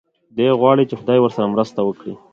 [0.35, 2.13] دی غواړي چې خدای ورسره مرسته وکړي.